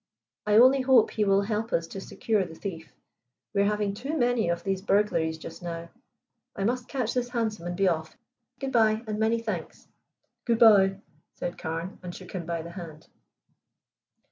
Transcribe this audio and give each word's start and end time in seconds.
I 0.47 0.55
only 0.57 0.81
hope 0.81 1.11
he 1.11 1.25
will 1.25 1.43
help 1.43 1.71
us 1.71 1.85
to 1.89 2.01
secure 2.01 2.43
the 2.43 2.55
thief. 2.55 2.91
We 3.53 3.61
are 3.61 3.65
having 3.65 3.93
too 3.93 4.17
many 4.17 4.49
of 4.49 4.63
these 4.63 4.81
burglaries 4.81 5.37
just 5.37 5.61
now. 5.61 5.89
I 6.55 6.63
must 6.63 6.87
catch 6.87 7.13
this 7.13 7.29
hansom 7.29 7.67
and 7.67 7.77
be 7.77 7.87
off. 7.87 8.17
Good 8.59 8.71
bye, 8.71 9.03
and 9.05 9.19
many 9.19 9.37
thanks." 9.37 9.87
"Good 10.45 10.57
bye," 10.57 11.01
said 11.35 11.59
Carne, 11.59 11.99
and 12.01 12.15
shook 12.15 12.31
him 12.31 12.47
by 12.47 12.63
the 12.63 12.71
hand. 12.71 13.09